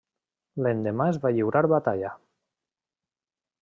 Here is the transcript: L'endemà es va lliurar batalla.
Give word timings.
L'endemà 0.67 1.07
es 1.11 1.21
va 1.27 1.33
lliurar 1.37 1.63
batalla. 1.77 2.15